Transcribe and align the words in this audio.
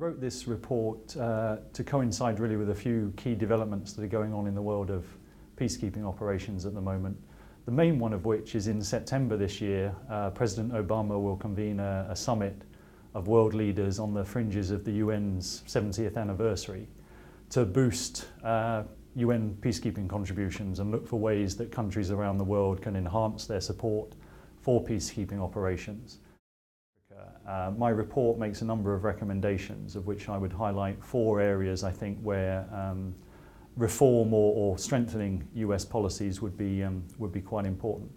wrote 0.00 0.18
this 0.18 0.48
report 0.48 1.14
uh, 1.18 1.58
to 1.74 1.84
coincide 1.84 2.40
really 2.40 2.56
with 2.56 2.70
a 2.70 2.74
few 2.74 3.12
key 3.18 3.34
developments 3.34 3.92
that 3.92 4.02
are 4.02 4.08
going 4.08 4.32
on 4.32 4.46
in 4.46 4.54
the 4.54 4.62
world 4.62 4.90
of 4.90 5.04
peacekeeping 5.58 6.06
operations 6.06 6.64
at 6.64 6.72
the 6.72 6.80
moment. 6.80 7.14
The 7.66 7.72
main 7.72 7.98
one 7.98 8.14
of 8.14 8.24
which 8.24 8.54
is 8.54 8.66
in 8.66 8.82
September 8.82 9.36
this 9.36 9.60
year, 9.60 9.94
uh, 10.08 10.30
President 10.30 10.72
Obama 10.72 11.22
will 11.22 11.36
convene 11.36 11.80
a, 11.80 12.06
a 12.08 12.16
summit 12.16 12.62
of 13.12 13.28
world 13.28 13.52
leaders 13.52 13.98
on 13.98 14.14
the 14.14 14.24
fringes 14.24 14.70
of 14.70 14.86
the 14.86 15.00
UN's 15.00 15.62
70th 15.66 16.16
anniversary 16.16 16.88
to 17.50 17.66
boost 17.66 18.26
uh, 18.42 18.84
UN 19.16 19.54
peacekeeping 19.60 20.08
contributions 20.08 20.78
and 20.78 20.90
look 20.90 21.06
for 21.06 21.20
ways 21.20 21.56
that 21.56 21.70
countries 21.70 22.10
around 22.10 22.38
the 22.38 22.44
world 22.44 22.80
can 22.80 22.96
enhance 22.96 23.44
their 23.46 23.60
support 23.60 24.14
for 24.62 24.82
peacekeeping 24.82 25.40
operations. 25.40 26.20
Uh, 27.46 27.72
my 27.76 27.90
report 27.90 28.38
makes 28.38 28.62
a 28.62 28.64
number 28.64 28.94
of 28.94 29.04
recommendations, 29.04 29.96
of 29.96 30.06
which 30.06 30.28
I 30.28 30.38
would 30.38 30.52
highlight 30.52 31.02
four 31.02 31.40
areas 31.40 31.82
I 31.82 31.90
think 31.90 32.18
where 32.20 32.66
um, 32.72 33.14
reform 33.76 34.34
or, 34.34 34.54
or, 34.54 34.78
strengthening 34.78 35.48
US 35.54 35.84
policies 35.84 36.42
would 36.42 36.56
be, 36.56 36.82
um, 36.82 37.02
would 37.18 37.32
be 37.32 37.40
quite 37.40 37.66
important. 37.66 38.10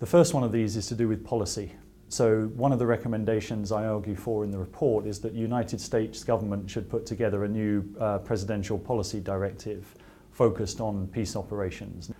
The 0.00 0.06
first 0.06 0.34
one 0.34 0.42
of 0.42 0.52
these 0.52 0.76
is 0.76 0.86
to 0.88 0.94
do 0.94 1.08
with 1.08 1.24
policy. 1.24 1.72
So 2.08 2.42
one 2.54 2.72
of 2.72 2.78
the 2.78 2.86
recommendations 2.86 3.72
I 3.72 3.86
argue 3.86 4.14
for 4.14 4.44
in 4.44 4.50
the 4.50 4.58
report 4.58 5.06
is 5.06 5.18
that 5.20 5.32
United 5.32 5.80
States 5.80 6.22
government 6.22 6.70
should 6.70 6.88
put 6.88 7.04
together 7.04 7.44
a 7.44 7.48
new 7.48 7.84
uh, 7.98 8.18
presidential 8.18 8.78
policy 8.78 9.20
directive 9.20 9.94
focused 10.30 10.80
on 10.80 11.08
peace 11.08 11.34
operations. 11.34 12.12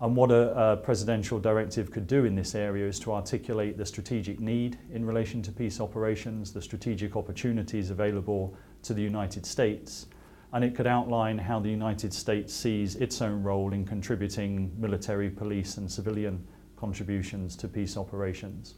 And 0.00 0.14
what 0.14 0.30
a, 0.30 0.72
a, 0.72 0.76
presidential 0.76 1.40
directive 1.40 1.90
could 1.90 2.06
do 2.06 2.24
in 2.24 2.36
this 2.36 2.54
area 2.54 2.86
is 2.86 3.00
to 3.00 3.12
articulate 3.12 3.76
the 3.76 3.84
strategic 3.84 4.38
need 4.38 4.78
in 4.92 5.04
relation 5.04 5.42
to 5.42 5.50
peace 5.50 5.80
operations, 5.80 6.52
the 6.52 6.62
strategic 6.62 7.16
opportunities 7.16 7.90
available 7.90 8.54
to 8.84 8.94
the 8.94 9.02
United 9.02 9.44
States, 9.44 10.06
and 10.52 10.64
it 10.64 10.76
could 10.76 10.86
outline 10.86 11.36
how 11.36 11.58
the 11.58 11.68
United 11.68 12.14
States 12.14 12.54
sees 12.54 12.94
its 12.96 13.20
own 13.20 13.42
role 13.42 13.72
in 13.72 13.84
contributing 13.84 14.72
military, 14.78 15.28
police 15.28 15.78
and 15.78 15.90
civilian 15.90 16.46
contributions 16.76 17.56
to 17.56 17.66
peace 17.66 17.96
operations. 17.96 18.76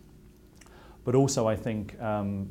But 1.04 1.14
also 1.14 1.46
I 1.46 1.54
think 1.54 2.00
um, 2.00 2.50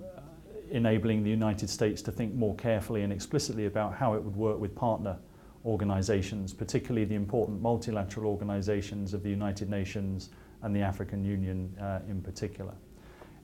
enabling 0.70 1.23
the 1.23 1.30
United 1.31 1.72
States 1.72 2.04
to 2.04 2.11
think 2.11 2.36
more 2.36 2.56
carefully 2.56 3.02
and 3.02 3.11
explicitly 3.11 3.66
about 3.66 3.95
how 3.95 4.14
it 4.14 4.23
would 4.23 4.36
work 4.36 4.59
with 4.59 4.76
partner 4.76 5.17
organizations, 5.66 6.54
particularly 6.54 7.06
the 7.06 7.16
important 7.16 7.62
multilateral 7.62 8.30
organizations 8.30 9.14
of 9.14 9.24
the 9.24 9.30
United 9.30 9.70
Nations 9.70 10.30
and 10.62 10.76
the 10.76 10.82
African 10.82 11.24
Union 11.24 11.76
uh, 11.82 12.00
in 12.10 12.22
particular. 12.22 12.74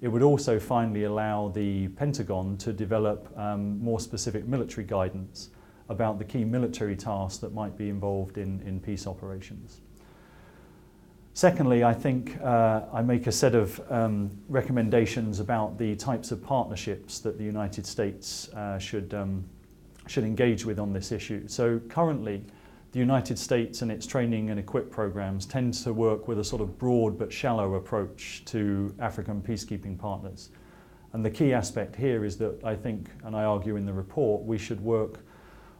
It 0.01 0.07
would 0.07 0.21
also 0.21 0.59
finally 0.59 1.05
allow 1.05 1.49
the 1.49 1.87
Pentagon 1.89 2.57
to 2.57 2.73
develop 2.73 3.31
um, 3.37 3.79
more 3.79 3.99
specific 3.99 4.45
military 4.45 4.85
guidance 4.85 5.49
about 5.89 6.19
the 6.19 6.25
key 6.25 6.43
military 6.43 6.95
tasks 6.95 7.37
that 7.39 7.53
might 7.53 7.77
be 7.77 7.89
involved 7.89 8.37
in, 8.37 8.61
in 8.61 8.79
peace 8.79 9.07
operations. 9.07 9.81
Secondly, 11.33 11.83
I 11.83 11.93
think 11.93 12.39
uh, 12.41 12.83
I 12.93 13.01
make 13.01 13.27
a 13.27 13.31
set 13.31 13.55
of 13.55 13.81
um, 13.91 14.31
recommendations 14.47 15.41
about 15.41 15.77
the 15.77 15.95
types 15.95 16.31
of 16.31 16.41
partnerships 16.41 17.19
that 17.19 17.37
the 17.37 17.43
United 17.43 17.85
States 17.85 18.49
uh, 18.53 18.79
should 18.79 19.13
um, 19.13 19.43
should 20.07 20.23
engage 20.23 20.65
with 20.65 20.79
on 20.79 20.93
this 20.93 21.11
issue. 21.11 21.47
So 21.47 21.79
currently, 21.89 22.43
the 22.91 22.99
United 22.99 23.37
States 23.37 23.81
and 23.81 23.91
its 23.91 24.07
training 24.07 24.51
and 24.51 24.59
equip 24.59 24.89
programs 24.89 25.45
tend 25.45 25.73
to 25.73 25.93
work 25.93 26.27
with 26.27 26.39
a 26.39 26.43
sort 26.43 26.61
of 26.61 26.77
broad 26.77 27.17
but 27.19 27.31
shallow 27.31 27.75
approach 27.75 28.43
to 28.45 28.93
African 28.99 29.41
peacekeeping 29.41 29.97
partners. 29.97 30.49
And 31.11 31.23
the 31.23 31.29
key 31.29 31.53
aspect 31.53 31.95
here 31.95 32.23
is 32.23 32.37
that 32.37 32.63
I 32.63 32.75
think, 32.75 33.09
and 33.23 33.35
I 33.35 33.43
argue 33.43 33.75
in 33.75 33.85
the 33.85 33.93
report, 33.93 34.43
we 34.43 34.57
should 34.57 34.81
work 34.81 35.19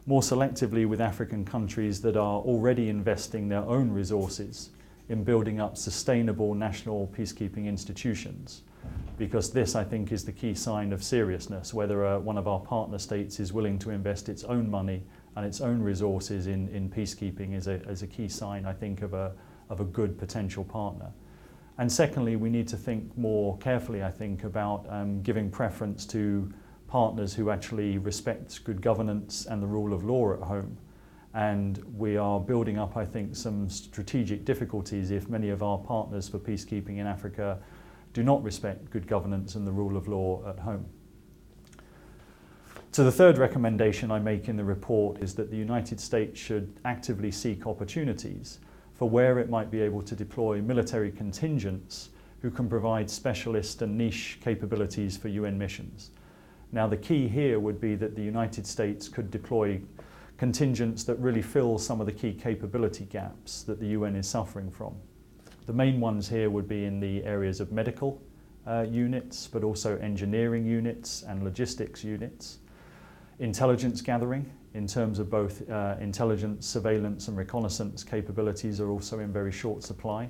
more 0.05 0.21
selectively 0.21 0.85
with 0.85 1.01
African 1.01 1.45
countries 1.45 2.01
that 2.01 2.15
are 2.15 2.39
already 2.41 2.89
investing 2.89 3.47
their 3.47 3.63
own 3.63 3.91
resources 3.91 4.71
in 5.09 5.23
building 5.23 5.59
up 5.59 5.77
sustainable 5.77 6.53
national 6.53 7.07
peacekeeping 7.17 7.65
institutions 7.65 8.63
because 9.17 9.51
this, 9.51 9.75
I 9.75 9.83
think, 9.83 10.11
is 10.11 10.25
the 10.25 10.31
key 10.31 10.53
sign 10.53 10.91
of 10.91 11.03
seriousness, 11.03 11.73
whether 11.73 12.05
uh, 12.05 12.19
one 12.19 12.37
of 12.37 12.47
our 12.47 12.59
partner 12.59 12.97
states 12.97 13.39
is 13.39 13.53
willing 13.53 13.79
to 13.79 13.91
invest 13.91 14.29
its 14.29 14.43
own 14.43 14.69
money 14.69 15.03
and 15.35 15.45
its 15.45 15.61
own 15.61 15.81
resources 15.81 16.47
in, 16.47 16.67
in 16.69 16.89
peacekeeping 16.89 17.55
is 17.55 17.67
a, 17.67 17.81
is 17.89 18.01
a 18.01 18.07
key 18.07 18.27
sign, 18.27 18.65
I 18.65 18.73
think, 18.73 19.01
of 19.01 19.13
a, 19.13 19.33
of 19.69 19.79
a 19.79 19.85
good 19.85 20.17
potential 20.17 20.63
partner. 20.63 21.11
And 21.77 21.91
secondly, 21.91 22.35
we 22.35 22.49
need 22.49 22.67
to 22.69 22.77
think 22.77 23.17
more 23.17 23.57
carefully, 23.57 24.03
I 24.03 24.11
think, 24.11 24.43
about 24.43 24.85
um, 24.89 25.21
giving 25.21 25.49
preference 25.49 26.05
to 26.07 26.51
partners 26.87 27.33
who 27.33 27.49
actually 27.49 27.97
respect 27.97 28.63
good 28.63 28.81
governance 28.81 29.45
and 29.45 29.61
the 29.61 29.67
rule 29.67 29.93
of 29.93 30.03
law 30.03 30.33
at 30.33 30.39
home. 30.39 30.77
And 31.33 31.83
we 31.97 32.15
are 32.15 32.39
building 32.39 32.77
up, 32.77 32.95
I 32.95 33.03
think, 33.03 33.35
some 33.35 33.69
strategic 33.69 34.45
difficulties 34.45 35.11
if 35.11 35.27
many 35.27 35.49
of 35.49 35.63
our 35.63 35.77
partners 35.77 36.29
for 36.29 36.39
peacekeeping 36.39 36.99
in 36.99 37.07
Africa 37.07 37.59
do 38.15 38.23
not 38.23 38.41
respect 38.41 38.89
good 38.91 39.07
governance 39.07 39.55
and 39.55 39.67
the 39.67 39.71
rule 39.71 39.97
of 39.97 40.07
law 40.07 40.41
at 40.47 40.57
home. 40.57 40.85
So 42.91 43.03
the 43.03 43.11
third 43.11 43.37
recommendation 43.37 44.09
I 44.09 44.19
make 44.19 44.47
in 44.47 44.55
the 44.55 44.63
report 44.63 45.21
is 45.21 45.35
that 45.35 45.51
the 45.51 45.57
United 45.57 45.99
States 45.99 46.39
should 46.39 46.79
actively 46.85 47.29
seek 47.29 47.67
opportunities 47.67 48.59
for 48.93 49.09
where 49.09 49.37
it 49.37 49.49
might 49.49 49.69
be 49.69 49.81
able 49.81 50.01
to 50.03 50.15
deploy 50.15 50.61
military 50.61 51.11
contingents 51.11 52.11
who 52.41 52.49
can 52.49 52.69
provide 52.69 53.09
specialist 53.09 53.81
and 53.81 53.97
niche 53.97 54.39
capabilities 54.41 55.17
for 55.17 55.27
UN 55.27 55.57
missions. 55.57 56.11
Now 56.71 56.87
the 56.87 56.95
key 56.95 57.27
here 57.27 57.59
would 57.59 57.81
be 57.81 57.95
that 57.95 58.15
the 58.15 58.23
United 58.23 58.65
States 58.65 59.09
could 59.09 59.29
deploy 59.29 59.81
contingents 60.37 61.03
that 61.03 61.19
really 61.19 61.41
fill 61.41 61.77
some 61.77 61.99
of 61.99 62.05
the 62.05 62.13
key 62.13 62.31
capability 62.31 63.03
gaps 63.03 63.63
that 63.63 63.81
the 63.81 63.87
UN 63.87 64.15
is 64.15 64.25
suffering 64.25 64.71
from. 64.71 64.95
The 65.65 65.73
main 65.73 65.99
ones 65.99 66.29
here 66.29 66.49
would 66.51 66.67
be 66.67 66.85
in 66.85 66.99
the 66.99 67.23
areas 67.23 67.59
of 67.59 67.71
medical 67.71 68.21
uh, 68.67 68.85
units, 68.87 69.47
but 69.47 69.63
also 69.63 69.97
engineering 69.97 70.65
units 70.65 71.23
and 71.23 71.43
logistics 71.43 72.03
units. 72.03 72.59
Intelligence 73.39 74.01
gathering 74.01 74.51
in 74.75 74.85
terms 74.85 75.17
of 75.17 75.29
both 75.29 75.67
uh, 75.69 75.95
intelligence, 75.99 76.67
surveillance 76.67 77.29
and 77.29 77.37
reconnaissance 77.37 78.03
capabilities 78.03 78.79
are 78.79 78.89
also 78.89 79.19
in 79.19 79.33
very 79.33 79.51
short 79.51 79.83
supply. 79.83 80.29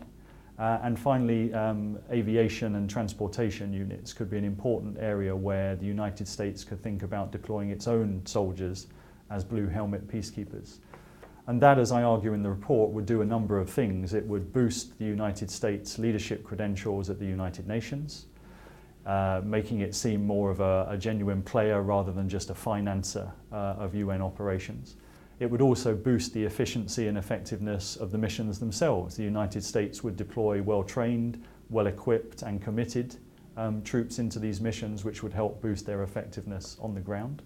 Uh, 0.58 0.80
and 0.84 0.98
finally, 0.98 1.54
um, 1.54 2.00
aviation 2.12 2.76
and 2.76 2.90
transportation 2.90 3.74
units 3.74 4.14
could 4.14 4.30
be 4.30 4.38
an 4.38 4.46
important 4.46 4.98
area 5.00 5.36
where 5.36 5.76
the 5.76 5.86
United 5.86 6.28
States 6.28 6.64
could 6.64 6.82
think 6.82 7.04
about 7.04 7.34
deploying 7.34 7.72
its 7.72 7.88
own 7.88 8.22
soldiers 8.26 8.88
as 9.30 9.44
blue 9.44 9.68
helmet 9.68 10.08
peacekeepers. 10.08 10.78
And 11.48 11.62
that, 11.62 11.78
as 11.78 11.92
I 11.92 12.02
argue 12.02 12.34
in 12.34 12.42
the 12.42 12.50
report, 12.50 12.92
would 12.92 13.06
do 13.06 13.22
a 13.22 13.26
number 13.26 13.60
of 13.60 13.70
things. 13.70 14.14
It 14.14 14.26
would 14.26 14.52
boost 14.52 14.98
the 14.98 15.06
United 15.06 15.52
States 15.52 16.00
leadership 16.00 16.44
credentials 16.44 17.10
at 17.10 17.20
the 17.20 17.26
United 17.26 17.68
Nations, 17.68 18.26
uh, 19.06 19.42
making 19.44 19.82
it 19.82 19.94
seem 19.94 20.26
more 20.26 20.50
of 20.50 20.60
a, 20.60 20.88
a, 20.90 20.98
genuine 20.98 21.44
player 21.44 21.84
rather 21.84 22.12
than 22.12 22.28
just 22.28 22.50
a 22.50 22.56
financer 22.56 23.32
uh, 23.52 23.76
of 23.78 23.94
UN 23.94 24.24
operations. 24.24 24.96
It 25.40 25.52
would 25.52 25.62
also 25.62 25.94
boost 25.94 26.34
the 26.34 26.44
efficiency 26.44 27.08
and 27.08 27.18
effectiveness 27.18 27.96
of 27.96 28.10
the 28.10 28.18
missions 28.18 28.58
themselves. 28.58 29.16
The 29.16 29.24
United 29.24 29.64
States 29.64 30.04
would 30.04 30.16
deploy 30.16 30.64
well-trained, 30.64 31.44
well-equipped 31.70 32.42
and 32.42 32.60
committed 32.60 33.18
um, 33.58 33.84
troops 33.84 34.18
into 34.18 34.40
these 34.40 34.62
missions, 34.62 35.04
which 35.06 35.22
would 35.22 35.34
help 35.34 35.62
boost 35.62 35.86
their 35.86 36.02
effectiveness 36.02 36.78
on 36.82 36.96
the 36.96 37.02
ground. 37.02 37.44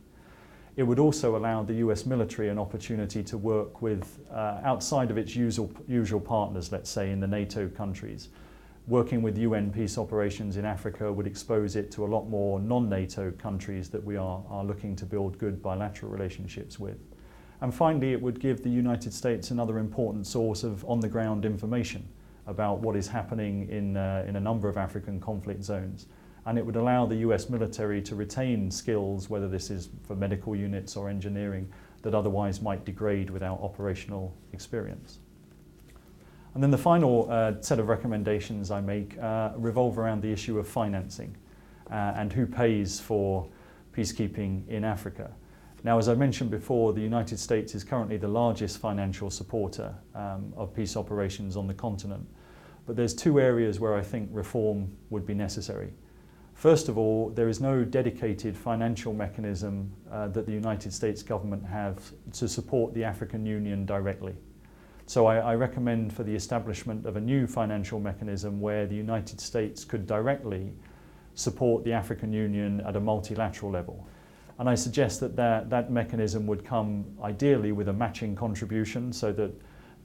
It 0.79 0.87
would 0.87 0.97
also 0.97 1.35
allow 1.35 1.61
the 1.61 1.73
US 1.85 2.05
military 2.05 2.47
an 2.47 2.57
opportunity 2.57 3.21
to 3.23 3.37
work 3.37 3.81
with, 3.81 4.17
uh, 4.31 4.61
outside 4.63 5.11
of 5.11 5.17
its 5.17 5.35
usual, 5.35 5.69
usual 5.89 6.21
partners, 6.21 6.71
let's 6.71 6.89
say 6.89 7.11
in 7.11 7.19
the 7.19 7.27
NATO 7.27 7.67
countries. 7.67 8.29
Working 8.87 9.21
with 9.21 9.37
UN 9.37 9.73
peace 9.73 9.97
operations 9.97 10.55
in 10.55 10.63
Africa 10.63 11.11
would 11.11 11.27
expose 11.27 11.75
it 11.75 11.91
to 11.91 12.05
a 12.05 12.07
lot 12.07 12.29
more 12.29 12.61
non-NATO 12.61 13.31
countries 13.31 13.89
that 13.89 14.01
we 14.01 14.15
are, 14.15 14.41
are 14.49 14.63
looking 14.63 14.95
to 14.95 15.05
build 15.05 15.37
good 15.37 15.61
bilateral 15.61 16.13
relationships 16.13 16.79
with. 16.79 16.97
And 17.59 17.75
finally, 17.75 18.13
it 18.13 18.21
would 18.21 18.39
give 18.39 18.63
the 18.63 18.69
United 18.69 19.13
States 19.13 19.51
another 19.51 19.79
important 19.79 20.27
source 20.27 20.63
of 20.63 20.85
on-the-ground 20.85 21.43
information 21.43 22.07
about 22.47 22.79
what 22.79 22.95
is 22.95 23.09
happening 23.09 23.67
in, 23.67 23.97
uh, 23.97 24.23
in 24.25 24.37
a 24.37 24.39
number 24.39 24.69
of 24.69 24.77
African 24.77 25.19
conflict 25.19 25.61
zones 25.61 26.07
and 26.45 26.57
it 26.57 26.65
would 26.65 26.75
allow 26.75 27.05
the 27.05 27.17
US 27.17 27.49
military 27.49 28.01
to 28.03 28.15
retain 28.15 28.71
skills, 28.71 29.29
whether 29.29 29.47
this 29.47 29.69
is 29.69 29.89
for 30.07 30.15
medical 30.15 30.55
units 30.55 30.95
or 30.95 31.09
engineering, 31.09 31.71
that 32.01 32.15
otherwise 32.15 32.61
might 32.61 32.85
degrade 32.85 33.29
without 33.29 33.59
operational 33.61 34.35
experience. 34.53 35.19
And 36.53 36.63
then 36.63 36.71
the 36.71 36.77
final 36.77 37.27
uh, 37.29 37.53
set 37.61 37.79
of 37.79 37.87
recommendations 37.89 38.71
I 38.71 38.81
make 38.81 39.17
uh, 39.19 39.51
revolve 39.55 39.99
around 39.99 40.21
the 40.21 40.31
issue 40.31 40.57
of 40.57 40.67
financing 40.67 41.35
uh, 41.91 42.13
and 42.15 42.33
who 42.33 42.45
pays 42.45 42.99
for 42.99 43.47
peacekeeping 43.93 44.67
in 44.67 44.83
Africa. 44.83 45.31
Now, 45.83 45.97
as 45.97 46.09
I 46.09 46.15
mentioned 46.15 46.51
before, 46.51 46.91
the 46.93 47.01
United 47.01 47.39
States 47.39 47.73
is 47.73 47.83
currently 47.83 48.17
the 48.17 48.27
largest 48.27 48.79
financial 48.79 49.29
supporter 49.29 49.95
um, 50.13 50.53
of 50.57 50.73
peace 50.73 50.97
operations 50.97 51.55
on 51.55 51.67
the 51.67 51.73
continent. 51.73 52.27
But 52.85 52.95
there's 52.95 53.13
two 53.13 53.39
areas 53.39 53.79
where 53.79 53.95
I 53.95 54.01
think 54.01 54.29
reform 54.31 54.91
would 55.09 55.25
be 55.25 55.33
necessary. 55.33 55.93
First 56.59 56.89
of 56.89 56.97
all, 56.97 57.29
there 57.29 57.47
is 57.47 57.61
no 57.61 57.85
dedicated 57.85 58.57
financial 58.57 59.13
mechanism 59.13 59.89
uh, 60.11 60.27
that 60.27 60.45
the 60.45 60.51
United 60.51 60.91
States 60.91 61.23
government 61.23 61.65
have 61.65 62.11
to 62.33 62.49
support 62.49 62.93
the 62.93 63.01
African 63.01 63.45
Union 63.45 63.85
directly. 63.85 64.35
So 65.05 65.25
I, 65.25 65.37
I, 65.37 65.55
recommend 65.55 66.11
for 66.11 66.23
the 66.23 66.35
establishment 66.35 67.05
of 67.05 67.15
a 67.15 67.21
new 67.21 67.47
financial 67.47 67.97
mechanism 67.97 68.59
where 68.59 68.85
the 68.85 68.95
United 68.95 69.39
States 69.39 69.85
could 69.85 70.05
directly 70.05 70.73
support 71.33 71.85
the 71.85 71.93
African 71.93 72.33
Union 72.33 72.81
at 72.81 72.97
a 72.97 72.99
multilateral 72.99 73.71
level. 73.71 74.05
And 74.57 74.69
I 74.69 74.75
suggest 74.75 75.21
that 75.21 75.37
that, 75.37 75.69
that 75.69 75.93
mechanism 75.93 76.45
would 76.47 76.65
come 76.65 77.05
ideally 77.23 77.71
with 77.71 77.87
a 77.87 77.93
matching 77.93 78.35
contribution 78.35 79.13
so 79.13 79.31
that 79.31 79.53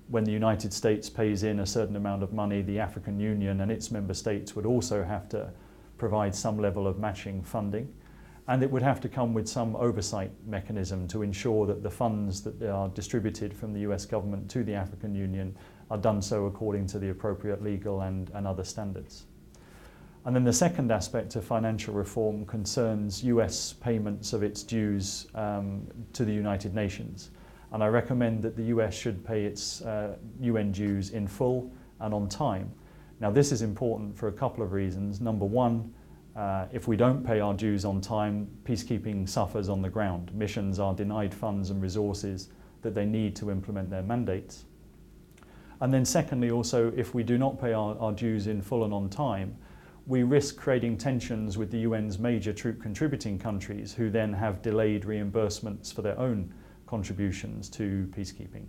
when 0.07 0.23
the 0.23 0.31
United 0.31 0.73
States 0.73 1.11
pays 1.11 1.43
in 1.43 1.59
a 1.59 1.67
certain 1.67 1.97
amount 1.97 2.23
of 2.23 2.33
money, 2.33 2.63
the 2.63 2.79
African 2.79 3.19
Union 3.19 3.61
and 3.61 3.73
its 3.73 3.91
member 3.91 4.15
states 4.15 4.55
would 4.55 4.67
also 4.67 5.03
have 5.03 5.29
to 5.31 5.51
provide 5.99 6.35
some 6.35 6.59
level 6.59 6.87
of 6.87 6.99
matching 6.99 7.43
funding. 7.43 7.93
And 8.47 8.63
it 8.63 8.71
would 8.71 8.83
have 8.83 9.01
to 9.01 9.09
come 9.09 9.33
with 9.33 9.49
some 9.49 9.75
oversight 9.77 10.31
mechanism 10.47 11.09
to 11.09 11.23
ensure 11.23 11.67
that 11.67 11.83
the 11.83 11.91
funds 11.91 12.43
that 12.43 12.63
are 12.63 12.89
distributed 12.89 13.55
from 13.55 13.73
the 13.73 13.81
US 13.81 14.05
government 14.05 14.51
to 14.51 14.63
the 14.63 14.75
African 14.75 15.15
Union 15.15 15.57
are 15.91 15.97
done 15.97 16.21
so 16.21 16.47
according 16.47 16.87
to 16.89 16.99
the 16.99 17.11
appropriate 17.11 17.63
legal 17.63 18.03
and, 18.03 18.31
and 18.35 18.47
other 18.47 18.65
standards. 18.65 19.25
And 20.27 20.35
then 20.35 20.45
the 20.45 20.53
second 20.53 20.91
aspect 20.91 21.37
of 21.37 21.45
financial 21.45 21.95
reform 21.95 22.47
concerns 22.47 23.23
US 23.25 23.75
payments 23.75 24.33
of 24.33 24.43
its 24.43 24.63
dues 24.63 25.27
um, 25.35 25.87
to 26.13 26.25
the 26.25 26.33
United 26.33 26.75
Nations. 26.75 27.31
And 27.73 27.83
I 27.83 27.89
recommend 27.89 28.43
that 28.43 28.57
the 28.57 28.65
US 28.65 28.95
should 28.95 29.25
pay 29.25 29.45
its 29.45 29.83
uh, 29.83 30.17
UN 30.41 30.73
dues 30.73 31.11
in 31.11 31.27
full 31.27 31.71
and 32.01 32.15
on 32.15 32.29
time. 32.29 32.71
Now, 33.25 33.31
this 33.31 33.53
is 33.53 33.63
important 33.63 34.15
for 34.15 34.29
a 34.29 34.33
couple 34.33 34.63
of 34.63 34.75
reasons. 34.75 35.19
Number 35.19 35.47
one, 35.47 35.95
uh, 36.37 36.67
if 36.75 36.87
we 36.87 36.95
don't 36.95 37.25
pay 37.25 37.41
our 37.41 37.55
dues 37.55 37.87
on 37.87 38.03
time, 38.03 38.47
peacekeeping 38.65 39.27
suffers 39.27 39.71
on 39.71 39.81
the 39.81 39.89
ground. 39.89 40.31
Missions 40.35 40.79
are 40.79 40.93
denied 40.93 41.33
funds 41.33 41.71
and 41.71 41.81
resources 41.81 42.51
that 42.83 42.95
they 42.95 43.07
need 43.07 43.35
to 43.37 43.51
implement 43.51 43.89
their 43.89 44.03
mandates. 44.03 44.67
And 45.81 45.91
then, 45.91 46.05
secondly, 46.05 46.51
also, 46.51 46.93
if 46.99 47.15
we 47.15 47.23
do 47.23 47.39
not 47.39 47.59
pay 47.59 47.73
our, 47.73 47.97
our 47.99 48.13
dues 48.13 48.47
in 48.47 48.61
full 48.61 48.85
and 48.85 48.93
on 48.93 49.09
time, 49.09 49.57
we 50.07 50.23
risk 50.23 50.59
creating 50.59 50.99
tensions 50.99 51.57
with 51.57 51.71
the 51.71 51.87
UN's 51.87 52.19
major 52.19 52.53
troop 52.53 52.83
contributing 52.83 53.39
countries 53.39 53.95
who 53.95 54.11
then 54.11 54.35
have 54.35 54.61
delayed 54.61 55.05
reimbursements 55.05 55.95
for 55.95 56.03
their 56.03 56.19
own 56.19 56.53
contributions 56.87 57.71
to 57.71 58.07
peacekeeping. 58.15 58.67